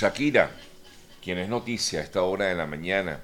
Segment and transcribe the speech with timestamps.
[0.00, 0.52] Shakira,
[1.20, 3.18] quien es noticia a esta hora de la mañana,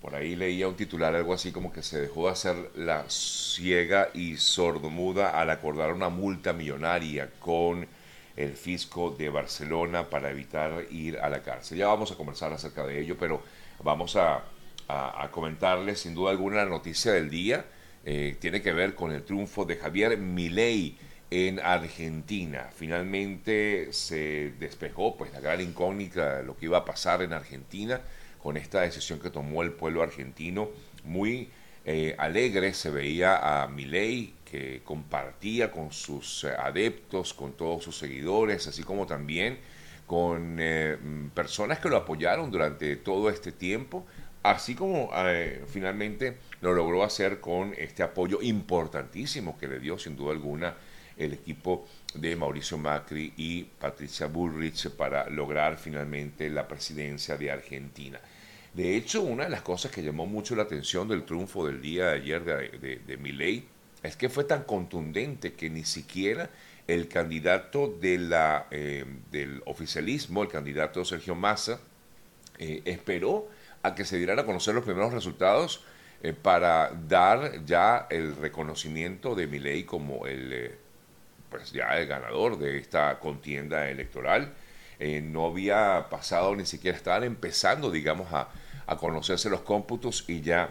[0.00, 4.08] por ahí leía un titular, algo así como que se dejó de hacer la ciega
[4.14, 7.86] y sordomuda al acordar una multa millonaria con
[8.34, 11.76] el fisco de Barcelona para evitar ir a la cárcel.
[11.76, 13.42] Ya vamos a conversar acerca de ello, pero
[13.84, 14.42] vamos a,
[15.32, 17.66] comentarles sin duda alguna la noticia del día.
[18.06, 20.96] Eh, tiene que ver con el triunfo de Javier Milei
[21.30, 22.70] en Argentina.
[22.74, 28.00] Finalmente se despejó pues la gran incógnita de lo que iba a pasar en Argentina
[28.42, 30.68] con esta decisión que tomó el pueblo argentino.
[31.04, 31.48] Muy
[31.84, 37.96] eh, alegre se veía a Milei que compartía con sus eh, adeptos, con todos sus
[37.96, 39.58] seguidores, así como también
[40.06, 40.98] con eh,
[41.34, 44.04] personas que lo apoyaron durante todo este tiempo,
[44.42, 45.10] así como
[45.68, 50.74] finalmente lo logró hacer con este apoyo importantísimo que le dio sin duda alguna
[51.20, 58.18] el equipo de Mauricio Macri y Patricia Bullrich para lograr finalmente la presidencia de Argentina.
[58.72, 62.06] De hecho, una de las cosas que llamó mucho la atención del triunfo del día
[62.06, 63.64] de ayer de, de, Milei
[64.02, 66.50] es que fue tan contundente que ni siquiera
[66.86, 71.80] el candidato de la, eh, del oficialismo, el candidato Sergio Massa,
[72.58, 73.48] eh, esperó
[73.82, 75.84] a que se dieran a conocer los primeros resultados
[76.22, 80.78] eh, para dar ya el reconocimiento de Milei como el
[81.50, 84.52] pues ya el ganador de esta contienda electoral.
[84.98, 88.48] Eh, no había pasado ni siquiera, estaban empezando, digamos, a,
[88.86, 90.70] a conocerse los cómputos y ya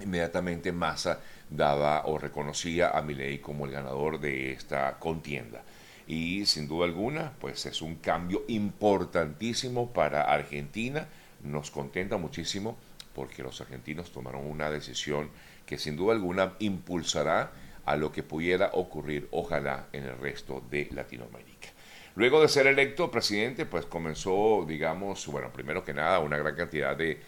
[0.00, 5.62] inmediatamente Massa daba o reconocía a Milei como el ganador de esta contienda.
[6.06, 11.06] Y sin duda alguna, pues es un cambio importantísimo para Argentina.
[11.44, 12.76] Nos contenta muchísimo
[13.14, 15.30] porque los argentinos tomaron una decisión
[15.66, 17.52] que sin duda alguna impulsará
[17.90, 21.70] a lo que pudiera ocurrir, ojalá, en el resto de Latinoamérica.
[22.14, 26.96] Luego de ser electo presidente, pues comenzó, digamos, bueno, primero que nada, una gran cantidad
[26.96, 27.20] de,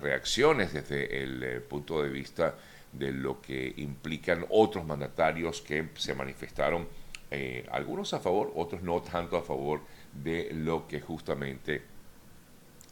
[0.00, 2.54] reacciones desde el eh, punto de vista
[2.90, 6.88] de lo que implican otros mandatarios que se manifestaron,
[7.30, 9.82] eh, algunos a favor, otros no tanto a favor
[10.14, 11.82] de lo que justamente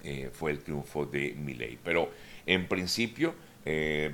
[0.03, 1.79] eh, fue el triunfo de Milei.
[1.83, 2.11] Pero
[2.45, 3.35] en principio,
[3.65, 4.13] eh,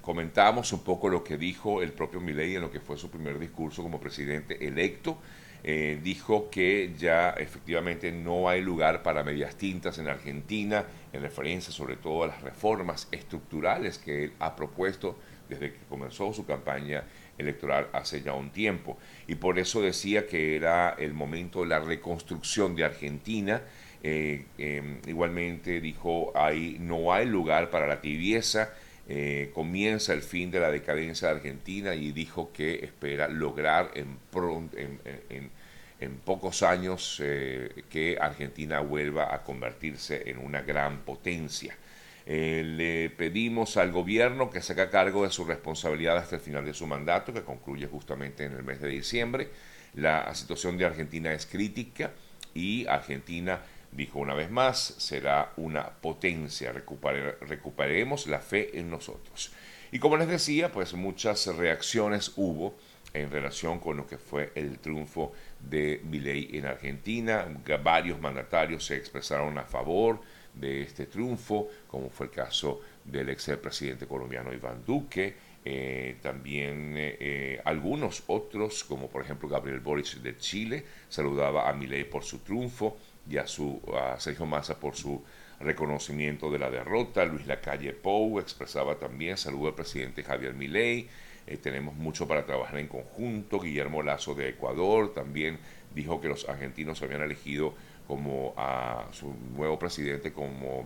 [0.00, 3.38] comentábamos un poco lo que dijo el propio Milei en lo que fue su primer
[3.38, 5.18] discurso como presidente electo.
[5.66, 11.72] Eh, dijo que ya efectivamente no hay lugar para medias tintas en Argentina, en referencia
[11.72, 15.16] sobre todo a las reformas estructurales que él ha propuesto
[15.48, 17.04] desde que comenzó su campaña
[17.38, 18.98] electoral hace ya un tiempo.
[19.26, 23.62] Y por eso decía que era el momento de la reconstrucción de Argentina.
[24.02, 28.74] Eh, em, igualmente dijo, ahí no hay lugar para la tibieza,
[29.06, 34.18] eh, comienza el fin de la decadencia de Argentina y dijo que espera lograr en,
[36.24, 41.76] pocos años eh, que Argentina vuelva a convertirse en una gran potencia.
[42.26, 46.64] Eh, le pedimos al gobierno que se haga cargo de su responsabilidad hasta el final
[46.64, 49.48] de su mandato, que concluye justamente en el mes de diciembre.
[49.94, 52.12] La situación de Argentina es crítica
[52.54, 53.60] y Argentina
[53.94, 59.52] Dijo una vez más, será una potencia, recuperaremos la fe en nosotros.
[59.92, 62.74] Y como les decía, pues muchas reacciones hubo
[63.12, 67.46] en relación con lo que fue el triunfo de Milei en Argentina.
[67.84, 70.20] Varios mandatarios se expresaron a favor
[70.52, 76.94] de este triunfo, como fue el caso del ex presidente colombiano Iván Duque, eh, también
[76.96, 82.24] eh, eh, algunos otros, como por ejemplo Gabriel Boric de Chile, saludaba a Milei por
[82.24, 85.22] su triunfo y a, su, a Sergio Massa por su
[85.60, 87.24] reconocimiento de la derrota.
[87.24, 91.08] Luis Lacalle Pou expresaba también saludo al presidente Javier Milei.
[91.46, 93.60] Eh, tenemos mucho para trabajar en conjunto.
[93.60, 95.58] Guillermo Lazo de Ecuador también
[95.94, 97.74] dijo que los argentinos habían elegido
[98.06, 100.80] como a su nuevo presidente como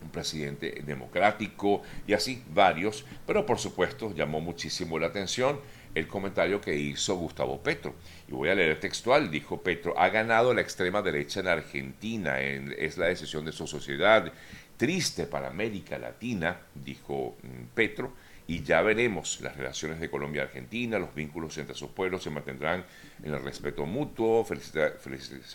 [0.00, 5.60] un presidente democrático y así varios, pero por supuesto llamó muchísimo la atención
[5.98, 7.94] el comentario que hizo Gustavo Petro.
[8.28, 12.96] Y voy a leer textual, dijo Petro, ha ganado la extrema derecha en Argentina, es
[12.98, 14.32] la decisión de su sociedad.
[14.76, 18.12] Triste para América Latina, dijo mm, Petro,
[18.50, 22.30] y ya veremos las relaciones de Colombia y Argentina, los vínculos entre sus pueblos se
[22.30, 22.82] mantendrán
[23.22, 24.42] en el respeto mutuo.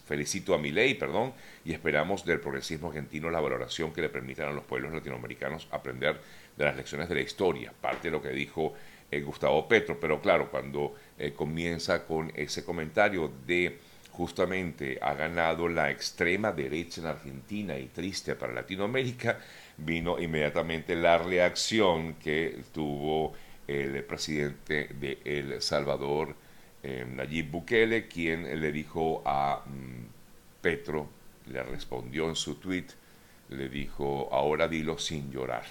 [0.05, 1.33] felicito a mi ley, perdón,
[1.65, 6.21] y esperamos del progresismo argentino la valoración que le permitan a los pueblos latinoamericanos aprender
[6.55, 8.75] de las lecciones de la historia, parte de lo que dijo
[9.17, 13.79] eh, Gustavo Petro, pero claro, cuando eh, comienza con ese comentario de
[14.11, 19.39] justamente ha ganado la extrema derecha en Argentina y triste para Latinoamérica,
[19.77, 23.33] vino inmediatamente la reacción que tuvo
[23.67, 26.35] el presidente de El Salvador,
[26.83, 31.09] eh, Nayib Bukele, quien le dijo a, mm, Petro
[31.47, 32.87] le respondió en su tweet,
[33.49, 35.65] le dijo, ahora dilo sin llorar.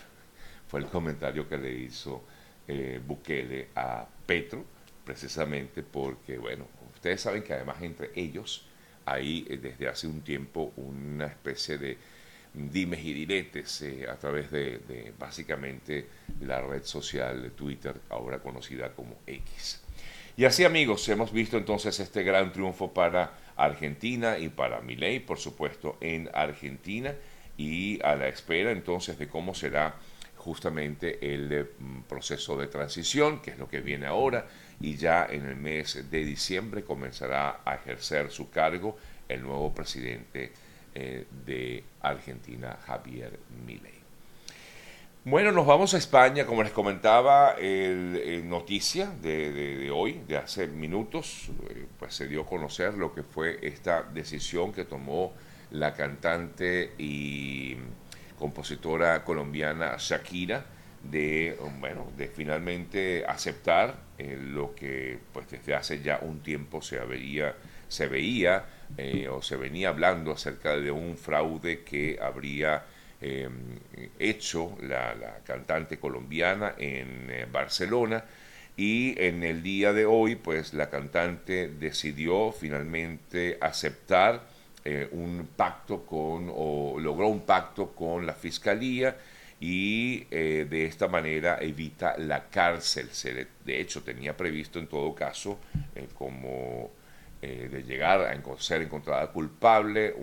[0.68, 2.22] Fue el comentario que le hizo
[2.68, 4.64] eh, Bukele a Petro,
[5.04, 8.66] precisamente porque, bueno, ustedes saben que además entre ellos
[9.04, 11.98] hay eh, desde hace un tiempo una especie de
[12.54, 16.06] dimes y diretes eh, a través de, básicamente
[16.40, 19.80] la red social de Twitter, ahora conocida como X.
[20.36, 25.38] Y así amigos, hemos visto entonces este gran triunfo para Argentina y para Milei, por
[25.38, 27.14] supuesto, en Argentina
[27.56, 29.94] y a la espera entonces de cómo será
[30.42, 34.46] justamente el mm, proceso de transición, que es lo que viene ahora,
[34.80, 38.96] y ya en el mes de diciembre comenzará a ejercer su cargo
[39.28, 40.52] el nuevo presidente
[40.94, 44.02] eh, de Argentina, Javier Milei.
[45.24, 51.50] Bueno, nos vamos a España, como les comentaba, el, noticia de, hoy, de hace minutos,
[51.70, 55.32] eh, pues se dio a conocer lo que fue esta decisión que tomó
[55.70, 57.76] la cantante y
[58.42, 60.64] compositora colombiana Shakira
[61.00, 66.98] de, bueno, de finalmente aceptar eh, lo que pues desde hace ya un tiempo se,
[66.98, 67.54] veía,
[67.86, 68.64] se veía
[68.98, 72.82] eh, o se venía hablando acerca de un fraude que habría
[73.20, 73.78] em,
[74.18, 78.24] hecho la, cantante colombiana en eh, Barcelona.
[78.76, 84.42] Y en el día de hoy pues la cantante decidió finalmente aceptar
[84.84, 89.16] eh, un pacto con, o logró un pacto con la fiscalía
[89.60, 93.08] y eh, de esta manera evita la cárcel.
[93.12, 95.58] Se de hecho, tenía previsto en todo caso,
[95.94, 96.90] eh, como
[97.42, 100.14] de llegar a ser encontrada culpable,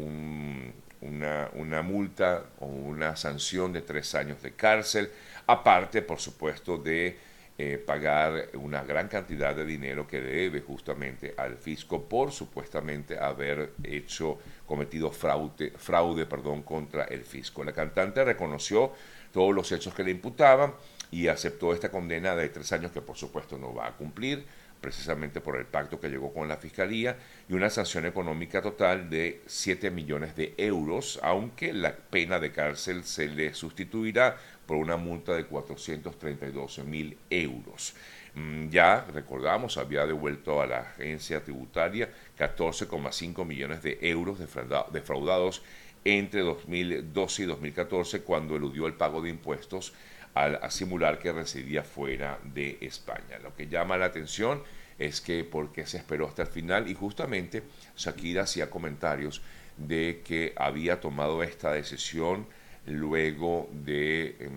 [1.02, 5.12] una, una multa o una sanción de tres años de cárcel,
[5.46, 7.18] aparte, por supuesto, de
[7.62, 13.74] eh, pagar una gran cantidad de dinero que debe justamente al fisco por supuestamente haber
[13.84, 17.66] hecho, cometido fraude, fraude perdón, contra el fisco.
[17.66, 18.94] La cantante reconoció
[19.34, 20.74] todos los hechos que le imputaban
[21.12, 24.46] y aceptó esta condena de tres años que por supuesto no va a cumplir
[24.82, 27.18] precisamente por el pacto que llegó con la Fiscalía,
[27.48, 33.04] y una sanción económica total de 7 millones de euros, aunque la pena de cárcel
[33.04, 37.96] se le sustituirá por una multa de 432 mil euros.
[38.36, 45.64] Mm, ya, recordamos, había devuelto a la agencia tributaria 14,5 millones de euros defraudados
[46.06, 49.94] entre 2012 y 2014 cuando eludió el pago de impuestos
[50.34, 53.40] al simular que residía fuera de España.
[53.42, 54.64] Lo que llama la atención
[54.98, 57.64] es que por qué se esperó hasta el final y justamente
[57.98, 59.42] Shakira hacía comentarios
[59.78, 62.46] de que había tomado esta decisión
[62.86, 64.52] luego de em,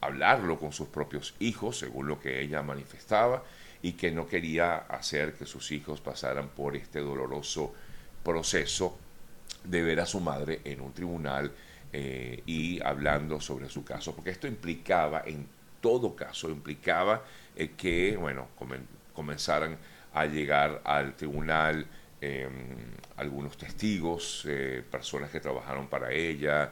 [0.00, 3.42] hablarlo con sus propios hijos, según lo que ella manifestaba,
[3.82, 7.74] y que no quería hacer que sus hijos pasaran por este doloroso
[8.22, 8.98] proceso
[9.64, 11.52] de ver a su madre en un tribunal
[11.98, 15.48] eh, y hablando sobre su caso, porque esto implicaba, en
[15.80, 17.24] todo caso, implicaba
[17.56, 18.48] eh, que, bueno,
[19.14, 19.78] comenzaran
[20.12, 21.86] a llegar al tribunal
[22.20, 22.50] em,
[23.16, 26.70] algunos testigos, eh, personas que trabajaron para ella,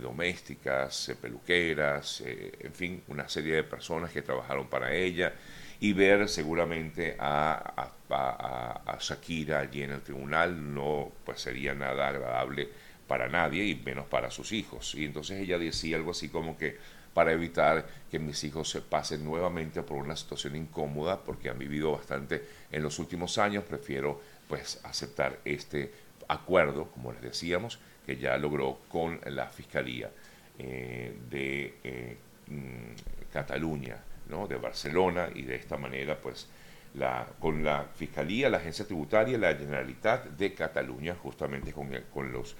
[0.00, 5.34] domésticas, peluqueras, en fin, una serie de personas que trabajaron para ella
[5.80, 12.68] y ver seguramente a, a, Shakira allí en el tribunal no pues sería nada agradable
[13.12, 14.94] para nadie y menos para sus hijos.
[14.94, 16.78] Y entonces ella decía algo así como que
[17.12, 21.92] para evitar que mis hijos se pasen nuevamente por una situación incómoda porque han vivido
[21.92, 25.92] bastante en los últimos años, prefiero pues aceptar este
[26.26, 30.10] acuerdo, como les decíamos, que ya logró con la Fiscalía
[30.58, 33.98] eh, de eh, mm, Cataluña,
[34.30, 34.46] ¿no?
[34.46, 36.48] de Barcelona, y de esta manera, pues,
[36.94, 42.56] la, con la Fiscalía, la Agencia Tributaria, la Generalitat de Cataluña, justamente con, con los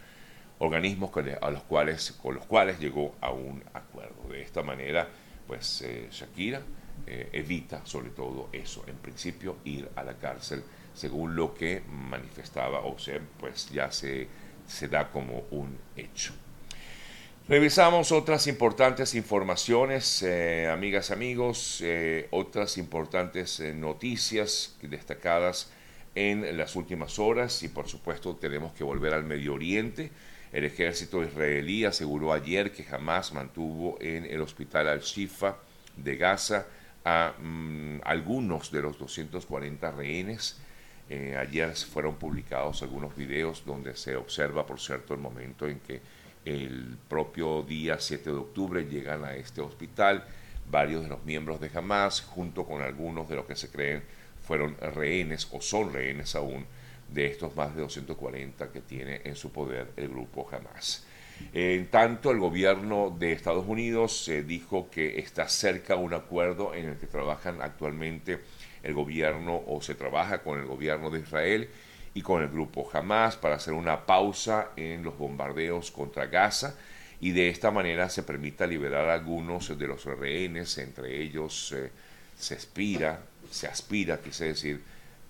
[0.59, 4.29] organismos con, a los cuales, con los cuales llegó a un acuerdo.
[4.31, 5.09] De esta manera,
[5.47, 6.63] pues, eh, Shakira
[7.05, 10.63] evita sobre todo eso, en principio ir a la cárcel,
[10.95, 14.29] según lo que manifestaba, o sea, pues ya se
[14.67, 16.33] se da como un hecho.
[17.49, 25.71] Revisamos otras importantes informaciones, eh, amigas, amigos, eh, otras importantes eh, noticias destacadas
[26.15, 30.11] en las últimas horas y por supuesto tenemos que volver al Medio Oriente.
[30.53, 35.57] El ejército israelí aseguró ayer que jamás mantuvo en el hospital Al-Shifa
[35.97, 36.67] de Gaza
[37.05, 40.61] a mm, algunos de los 240 rehenes.
[41.09, 46.03] Eh, ayer fueron publicados algunos videos donde se observa, por cierto, el momento en que
[46.45, 50.27] el propio día 7 de octubre llegan a este hospital.
[50.71, 54.03] Varios de los miembros de Hamas, junto con algunos de los que se creen
[54.43, 56.67] fueron rehenes o son rehenes aún
[57.13, 61.05] de estos más de 240 que tiene en su poder el grupo Hamas.
[61.53, 66.91] En tanto, el gobierno de Estados Unidos eh, dijo que está cerca un acuerdo en
[66.91, 68.39] el que trabajan actualmente
[68.83, 71.69] el gobierno o se trabaja con el gobierno de Israel
[72.15, 76.75] y con el grupo Hamas para hacer una pausa en los bombardeos contra Gaza
[77.21, 81.91] y de esta manera se permita liberar a algunos de los rehenes, entre ellos eh,
[82.37, 84.83] se aspira, se aspira, quise decir,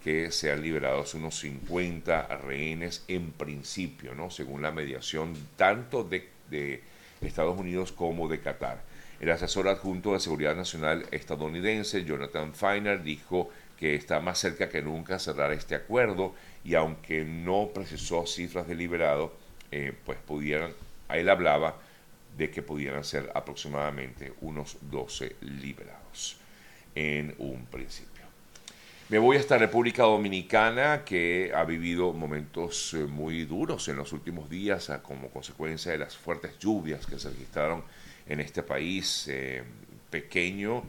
[0.03, 4.31] que sean liberados unos 50 rehenes en principio, ¿no?
[4.31, 6.83] según la mediación tanto de, de
[7.21, 8.83] Estados Unidos como de Qatar.
[9.21, 14.83] El asesor adjunto de Seguridad Nacional estadounidense, Jonathan Feiner, dijo que está más cerca que
[14.83, 19.33] nunca cerrar este acuerdo y aunque no precisó cifras de liberado,
[19.71, 20.73] eh, pues pudieran,
[21.09, 21.77] él hablaba
[22.37, 26.37] de que pudieran ser aproximadamente unos 12 liberados
[26.95, 28.12] en un principio.
[29.13, 34.11] Me voy a esta República Dominicana que ha vivido momentos eh, muy duros en los
[34.15, 37.85] últimos días como consecuencia de las fuertes lluvias que se registraron
[38.27, 39.65] en este país eh,
[40.09, 40.85] pequeño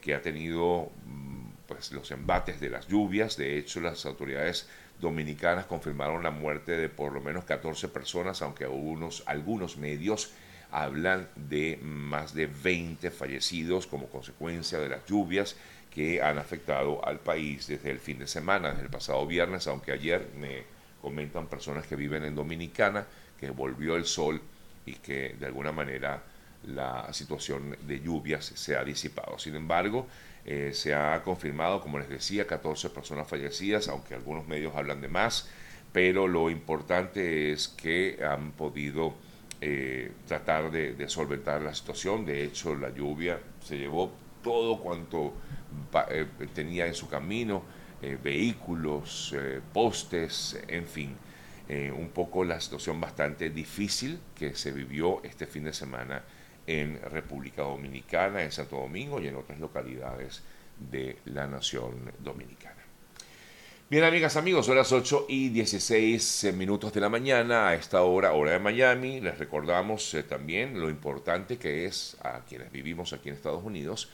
[0.00, 3.36] que ha tenido mm, pues, los embates de las lluvias.
[3.36, 4.66] De hecho, las autoridades
[4.98, 10.32] dominicanas confirmaron la muerte de por lo menos 14 personas, aunque algunos medios
[10.70, 15.56] hablan de más de 20 fallecidos como consecuencia de las lluvias
[15.90, 19.92] que han afectado al país desde el fin de semana, desde el pasado viernes, aunque
[19.92, 20.64] ayer me
[21.00, 23.06] comentan personas que viven en Dominicana
[23.38, 24.40] que volvió el sol
[24.84, 26.22] y que de alguna manera
[26.66, 29.38] la situación de lluvias se ha disipado.
[29.38, 30.06] Sin embargo,
[30.44, 35.08] eh, se ha confirmado, como les decía, 14 personas fallecidas, aunque algunos medios hablan de
[35.08, 35.48] más,
[35.92, 39.14] pero lo importante es que han podido
[39.60, 42.24] eh, tratar de, solventar la situación.
[42.24, 44.12] De hecho, la lluvia se llevó
[44.42, 45.34] todo cuanto
[46.10, 47.62] eh, tenía en su camino,
[48.22, 49.34] vehículos,
[49.72, 51.16] postes, en fin.
[51.68, 56.22] un poco la situación bastante difícil que se vivió este fin de semana
[56.68, 60.42] en República Dominicana, en Santo Domingo y en otras localidades
[60.78, 62.77] de la nación dominicana.
[63.90, 68.34] Bien, amigas, amigos, son las 8 y 16 minutos de la mañana, a esta hora,
[68.34, 69.22] hora de Miami.
[69.22, 74.10] Les recordamos eh, también lo importante que es a quienes vivimos aquí en Estados Unidos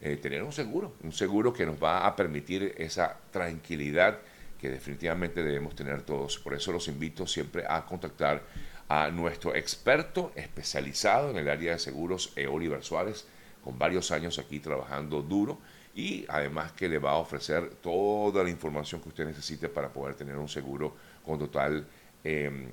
[0.00, 4.20] eh, tener un seguro, un seguro que nos va a permitir esa tranquilidad
[4.60, 6.38] que definitivamente debemos tener todos.
[6.38, 8.44] Por eso los invito siempre a contactar
[8.88, 13.26] a nuestro experto especializado en el área de seguros, Oliver Suárez,
[13.64, 15.58] con varios años aquí trabajando duro
[15.96, 20.14] y además que le va a ofrecer toda la información que usted necesite para poder
[20.14, 21.86] tener un seguro con total
[22.22, 22.68] em,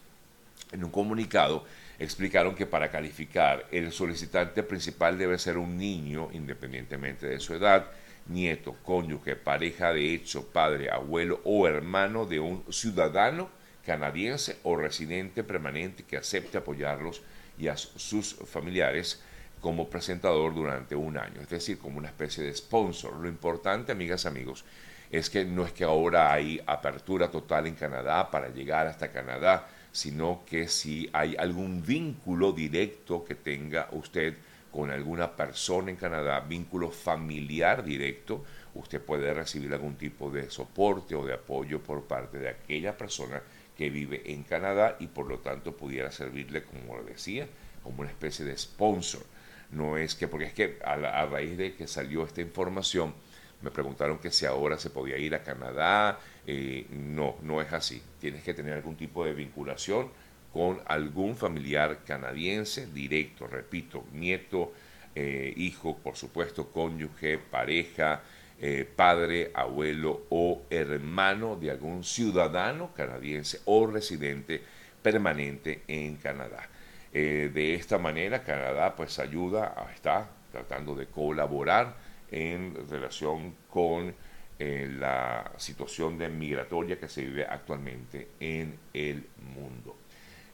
[0.72, 1.64] En un comunicado
[1.98, 7.86] explicaron que para calificar el solicitante principal debe ser un niño, independientemente de su edad,
[8.26, 13.48] nieto, cónyuge, pareja de hecho, padre, abuelo o hermano de un ciudadano
[13.84, 17.22] canadiense o residente permanente que acepte apoyarlos
[17.58, 19.22] y a sus familiares
[19.64, 23.14] como presentador durante un año, es decir, como una especie de sponsor.
[23.16, 24.62] Lo importante, amigas, amigos,
[25.10, 29.66] es que no es que ahora hay apertura total en Canadá para llegar hasta Canadá,
[29.90, 34.36] sino que si hay algún vínculo directo que tenga usted
[34.70, 38.44] con alguna persona en Canadá, vínculo familiar directo,
[38.74, 43.42] usted puede recibir algún tipo de soporte o de apoyo por parte de aquella persona
[43.78, 47.48] que vive en Canadá y por lo tanto pudiera servirle, como decía,
[47.82, 49.24] como una especie de sponsor.
[49.74, 53.14] No es que, porque es que a, raíz de que salió esta información,
[53.62, 56.18] me preguntaron que si ahora se podía ir a Canadá.
[56.46, 58.02] Eh, no, no es así.
[58.20, 60.10] Tienes que tener algún tipo de vinculación
[60.52, 64.72] con algún familiar canadiense directo, repito, nieto,
[65.14, 68.22] eh, hijo, por supuesto, cónyuge, pareja,
[68.60, 74.62] eh, padre, abuelo o hermano de algún ciudadano canadiense o residente
[75.02, 76.68] permanente en Canadá.
[77.14, 81.96] Eh, de esta manera, Canadá pues ayuda, está tratando de colaborar
[82.30, 84.14] en relación con
[84.56, 89.96] la situación de migratoria que se vive actualmente en el mundo.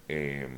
[0.09, 0.49] Em,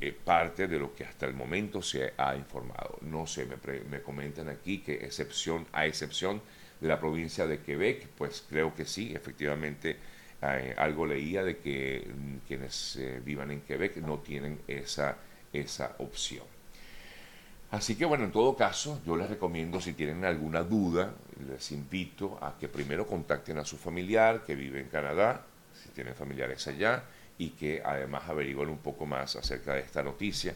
[0.00, 2.98] eh, parte de lo que hasta el momento se ha informado.
[3.00, 3.56] No sé, me,
[3.90, 6.42] me comentan aquí que excepción, a excepción
[6.80, 9.96] de la provincia de Quebec, pues creo que sí, efectivamente
[10.44, 15.16] eh, algo leía de que mm, quienes eh, vivan en Quebec no tienen esa,
[15.52, 16.44] esa opción.
[17.70, 21.12] Así que bueno, en todo caso, yo les recomiendo si tienen alguna duda,
[21.48, 25.44] les invito a que primero contacten a su familiar que vive en Canadá,
[25.82, 27.02] si tienen familiares allá,
[27.36, 30.54] y que además averigüen un poco más acerca de esta noticia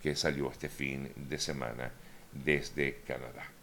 [0.00, 1.90] que salió este fin de semana
[2.32, 3.59] desde Canadá.